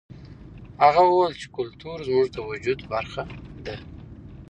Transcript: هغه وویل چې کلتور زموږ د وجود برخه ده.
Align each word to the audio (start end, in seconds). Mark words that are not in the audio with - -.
هغه 0.83 1.01
وویل 1.05 1.33
چې 1.41 1.47
کلتور 1.57 1.97
زموږ 2.07 2.27
د 2.31 2.37
وجود 2.49 2.79
برخه 2.93 3.21
ده. 3.65 3.75